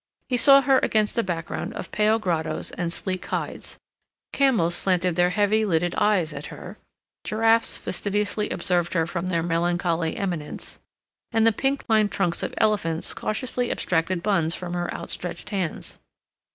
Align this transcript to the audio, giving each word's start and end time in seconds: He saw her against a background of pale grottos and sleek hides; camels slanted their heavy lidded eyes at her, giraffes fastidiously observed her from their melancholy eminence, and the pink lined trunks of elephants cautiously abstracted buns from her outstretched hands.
He 0.29 0.35
saw 0.37 0.61
her 0.61 0.79
against 0.79 1.15
a 1.19 1.21
background 1.21 1.75
of 1.75 1.91
pale 1.91 2.17
grottos 2.17 2.71
and 2.71 2.91
sleek 2.91 3.23
hides; 3.27 3.77
camels 4.33 4.73
slanted 4.73 5.15
their 5.15 5.29
heavy 5.29 5.63
lidded 5.63 5.93
eyes 5.93 6.33
at 6.33 6.47
her, 6.47 6.79
giraffes 7.23 7.77
fastidiously 7.77 8.49
observed 8.49 8.95
her 8.95 9.05
from 9.05 9.27
their 9.27 9.43
melancholy 9.43 10.17
eminence, 10.17 10.79
and 11.31 11.45
the 11.45 11.51
pink 11.51 11.83
lined 11.87 12.11
trunks 12.11 12.41
of 12.41 12.55
elephants 12.57 13.13
cautiously 13.13 13.69
abstracted 13.69 14.23
buns 14.23 14.55
from 14.55 14.73
her 14.73 14.91
outstretched 14.91 15.51
hands. 15.51 15.99